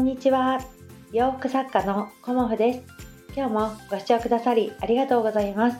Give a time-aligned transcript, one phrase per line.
[0.00, 0.60] んにちは。
[1.12, 2.82] 洋服作家のコモフです。
[3.36, 5.78] 今日もご視聴くださりありがとうございます。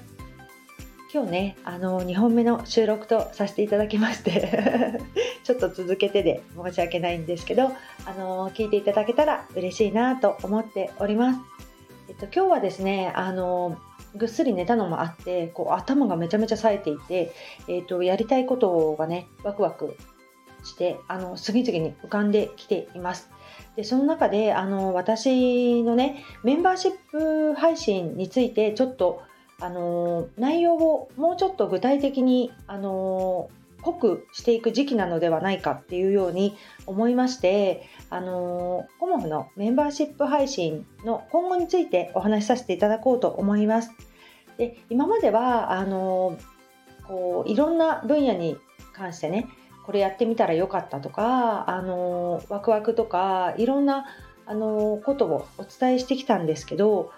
[1.12, 5.00] 今日ねあの2本目の収録とさせていただきまして
[5.42, 7.68] ちょっと続けてで申し訳ないんですけどあ
[8.18, 11.40] の聞いていただけたら嬉しいなと思っております。
[12.10, 13.78] えっと今日はですねあの
[14.14, 17.32] ぐっすり寝たのもあってこう頭がめちゃめちゃ冴えていて、
[17.68, 19.96] えーとやりたいことがねワクワク
[20.64, 23.30] してあの次々に浮かんできています。
[23.76, 29.22] でその中であの私のねメンバーシップ配信についてちょっと
[29.60, 33.50] あの内容をもうちょっと具体的にあの
[33.82, 36.56] 濃くしていく時期なのではないかっていうように
[36.86, 43.92] 思いましてあのコモフのメンバーシップ配信の今後についてお話しさせていただこうと思います。
[44.58, 46.36] で今まではあの
[47.06, 48.58] こういろんな分野に
[48.92, 49.48] 関してね
[49.90, 54.06] これやってみたらよかったとかあのワクワクとかいろんな
[54.46, 57.10] あのことをお伝えしてきたんですけど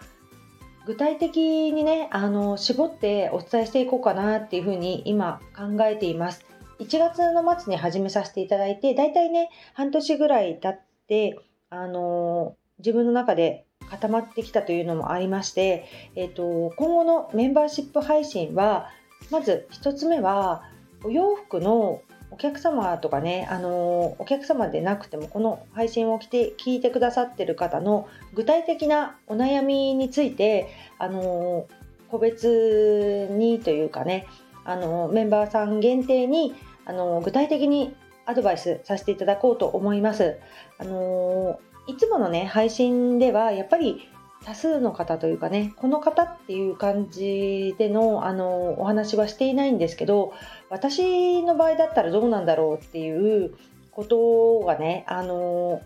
[0.87, 6.47] 具体的にねあの絞ってお伝えしていこうかなっていうふうに今考えています。
[6.79, 11.39] 1月の末に始めさせていただいてだいたいね半年ぐらい経って
[11.69, 15.85] あの自分の中で固まってきたというのもありまして、
[16.17, 18.89] えーと今後のメンバーシップ配信は
[19.31, 20.63] まず1つ目は
[21.05, 22.01] お洋服の
[22.33, 31.67] お客様とかね、あのお客様でなくてもこの配信を来て聞いてくださってる方の具体的なお悩みについて、あの
[32.11, 34.27] 個別にというかね、
[34.65, 36.55] あのメンバーさん限定に、
[36.87, 37.95] あの具体的に
[38.25, 40.39] アドバイスさせていただこうと思います。
[40.79, 44.09] あのいつものね配信ではやっぱり
[44.45, 50.33] 多数の方というかねこの方っていう感じでのあのお話はしていないんですけど
[50.69, 53.55] 私の場合だったらどうなんだろうっていう
[53.91, 55.81] ことがねあの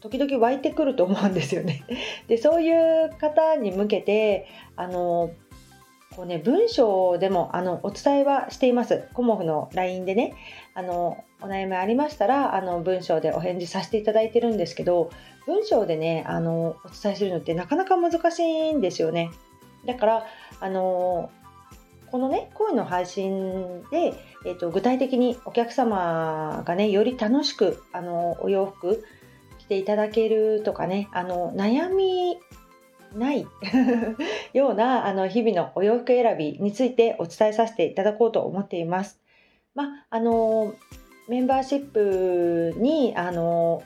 [0.00, 1.84] 時々湧いてくると思うんですよね。
[2.26, 5.30] でそういう方に向けてあの
[6.16, 9.08] こうね文章でもあのお伝えはしています。
[9.14, 10.34] コモフの LINE でね
[10.74, 15.10] あのお悩みありましたらあの文章でお返事させていただいてるんですけど
[15.46, 19.30] 文章でねあのお伝えするのってなかなか難しいんですよね。
[19.84, 20.26] だから
[20.60, 21.30] あの
[22.10, 24.14] このね声の配信で、
[24.44, 29.02] えーと、具体的にお客様がねより楽しくあのお洋服
[29.58, 32.38] 着ていただけるとかねあの悩み
[33.14, 33.46] ない
[34.52, 39.20] ようなあの日々のお洋服選びについてお伝えさせていただこうと思っています。
[39.74, 40.74] まあの
[41.28, 43.82] メンバーシップにあの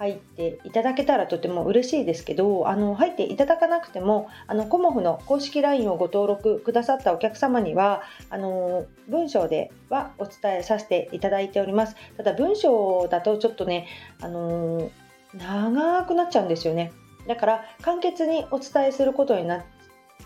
[0.00, 11.96] 入っていただけたらとても嬉しいですけどあの入っていただかなくてもあのコモフの公式 LINE をご登録くださったお客様にはあの文章ではお伝えさせていただいております。
[12.16, 13.88] ただ文章だとちょっとね
[14.22, 14.90] あの
[15.34, 16.92] 長くなっちゃうんですよね。
[17.26, 19.64] だから簡潔にお伝えすることになっ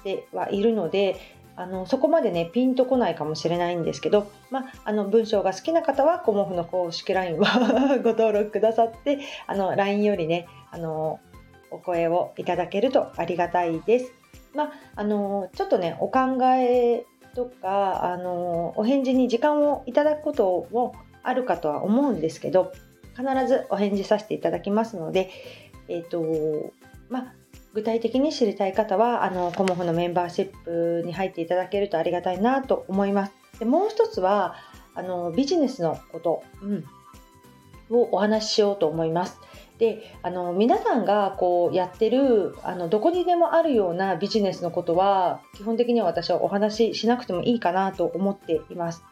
[0.04, 1.16] てはいるので
[1.56, 11.20] あのそこまでねピンとこないかもしれないんですけど、まあ、あの文章が好きな方はコモフの公式 LINE は ご登録くださってあの LINE よりねあの
[11.70, 14.12] お声をいただけるとありがたいです。
[14.54, 17.04] まあ、あのちょっとねお考え
[17.34, 20.94] とかあのお返事に時間をいただくことも
[21.25, 22.72] あるかとは思うんですけど
[23.16, 25.31] 必ずお返事させていただきますので、
[25.88, 26.72] え、ー、と
[27.09, 27.34] まあ
[27.74, 33.32] 具体的に知りたい方はあのコモフのメンバーシップに入っていただけるとありがたいなと思います。
[33.58, 34.54] でもう一つは
[34.94, 36.84] あのビジネスのこと、うん、
[37.90, 39.40] をお話ししようと思います。
[39.78, 49.02] であの皆さんがこうやってるあのどこにでもあるようなビジネスのことは基本的には私はお話ししなくてもいいかなと思っています。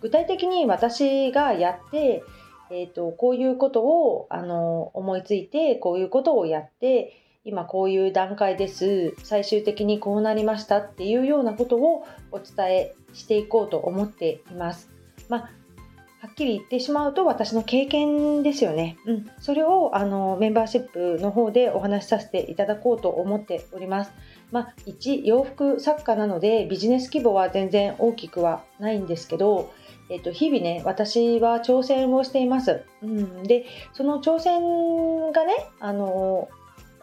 [0.00, 2.24] 具体的に私がやって、
[2.70, 14.90] えーとこういうことをあの思いついてこういうことをやって今こういう段階です最終的にこうなりましたっていうようなことをお伝えしていこうと思っています。
[15.28, 15.50] まあ
[16.20, 18.98] はっきり言ってしまうと私の経験ですよね。
[19.06, 24.12] うん、それをあのメンバーシップの方でお話しさせていただこうと思っております。
[24.50, 29.72] まあ、一洋服作家なのでビジネス規模は全然大きくはないんですけど、
[30.10, 32.82] えっと、日々ね私は挑戦をしています。
[33.00, 36.48] うん、でその挑戦がねあの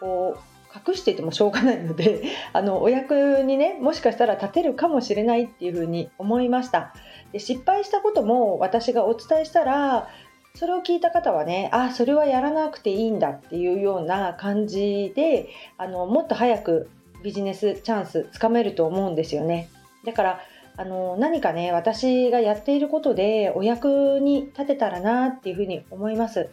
[0.05, 2.21] こう隠していてもしょうがないので
[2.53, 6.93] あのお役にねもしかしたら立てるかもしれないっていうふうに思いました。
[7.31, 10.07] で失敗したことも私がお伝えしたら
[10.53, 15.47] それを聞いた方はねあそれはやらなくていいんだっていうような感じで
[15.77, 16.89] あのもっと早く
[17.23, 19.69] ビジネスチャンスつかめると思うんですよね。
[20.05, 20.39] だから
[20.77, 26.49] あの何かね私がやっていることでお役に立てたらなっていうふうに思います。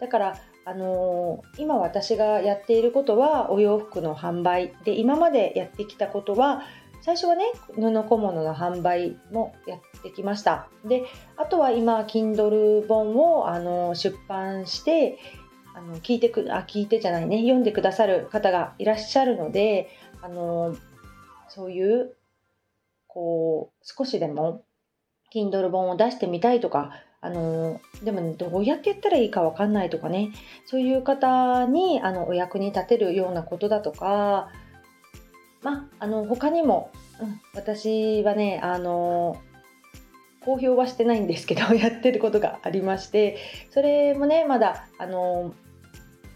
[0.00, 6.62] だからあのー、今私がやっていることはお洋服の販売で今までやってきたことは
[7.04, 7.44] 最初はね
[7.74, 10.68] 布小物の販売もやってきました。
[10.86, 11.04] で
[11.36, 15.18] あとは今 Kindle 本を、あの、出版して
[15.74, 19.90] あの聞いてくあ聞いてじゃないね読んでくださる方がいらっしゃるので、
[20.22, 20.74] あの、
[21.48, 22.16] そういう
[23.06, 24.64] こう少しでも
[25.34, 26.92] Kindle 本を出してみたいとか
[27.24, 30.30] あのでも、ね、どうやってやったらいいか分かんないとかね。
[30.66, 34.50] そういう方にあのお役に立てるようなことだとか。
[35.62, 39.40] まあの他にも、うん、私はねあの
[40.44, 43.38] 公表はしてないんですけど やってることがありまして。
[43.70, 45.54] それもねまだあの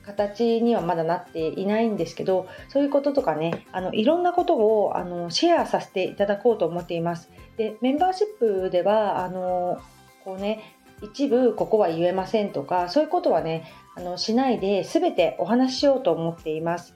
[0.07, 7.29] 形にはまだなっていないんですけどそういうこととかねあのいろんなことをあのシェアさせていただこうと思っています。
[7.59, 9.79] でメンバーシップではあの
[10.25, 16.95] こうね一部ここは言えませんとかそういうことはねあのしないで全てお話ししようと思っています。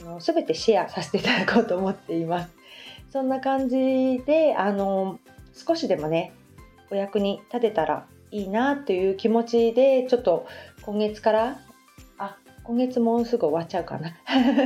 [0.00, 2.54] あの全てシェアさせていただこうと思っています。
[3.10, 5.18] そんな感じであの
[5.54, 6.32] 少しでもね
[6.90, 10.46] お役に立てたらいいなという気持ちでちょっと
[10.82, 11.60] 今月から
[12.18, 14.16] あ今月もうすぐ終わっちゃうかな。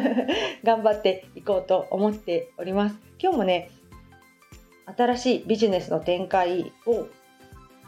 [0.65, 2.99] 頑張っていこうと思っております。
[3.19, 3.71] 今日もね
[4.97, 7.07] 新しいビジネスの展開を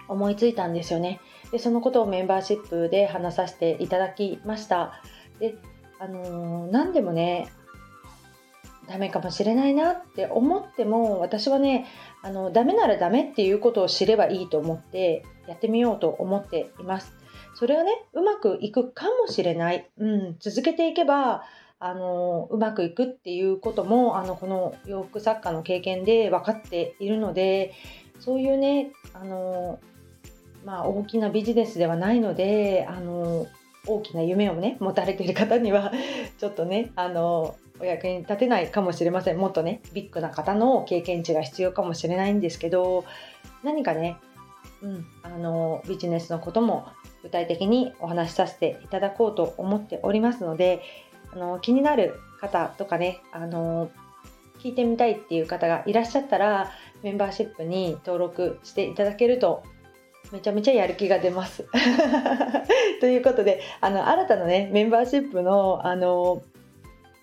[0.09, 1.21] 思いついたんですよね。
[1.53, 5.01] でそのことをメンバーシップで話させていただきました。
[5.39, 5.55] で
[5.99, 7.49] あのー、何でもね
[8.89, 11.87] ダメかもしれないなって思っても私はね
[12.23, 17.13] あのダメならダメっていうことを知ればいいと思ってやってみようと思っています。
[17.55, 21.45] それはねうまくいくかもしれない、うん、続けていけば
[21.79, 27.73] あのうまくいくっていうこともあのこの洋服作家の経験で分かっているので
[28.19, 29.79] そういうねあの
[30.65, 33.47] まあ、大きなビジネスではないのであの
[33.87, 35.93] 大きな夢をね持たれている方には
[36.39, 39.39] ちょっとねあのお役に立てないかもしれません。
[39.39, 43.05] もっとねビッグな方の経験値が必要かもしれないんですけど
[43.63, 44.17] 何かね、
[44.83, 46.87] うん、あのビジネスのことも
[47.23, 50.83] 具体的にお話しさせていただこうと思っておりますので
[51.33, 53.91] あの気になる方とかねあの
[54.61, 56.71] 聞いてみたいっていう方がいらっしゃったら
[57.03, 59.63] メンバーシップに登録していただけると
[60.33, 61.67] めちゃめちゃやる気が出ます。
[63.01, 66.43] ということであの新たなねメンバーシップのあの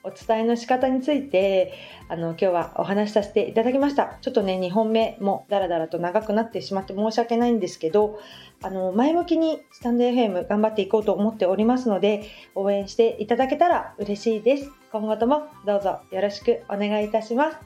[0.03, 1.73] お伝えの仕方について
[2.09, 4.17] あの今日はお話しさせていただきました。
[4.21, 8.19] ちょっとね2本目もダラダラと長くなってしまって申し訳ないんですけど
[8.63, 12.23] あの前向きにスタンド FM 頑張っていこうと思っておりますので
[12.55, 14.71] 応援していただけたら嬉しいです。
[14.91, 17.57] 今後ともどうぞよろしくお願いいたします。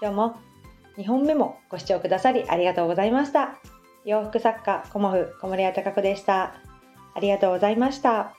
[0.00, 0.36] 今日も
[0.96, 3.73] 2本目もご視聴くださりありがとうございました。
[4.04, 6.54] 洋服作家コモフ小森屋隆子でした
[7.14, 8.34] ありがとうございました。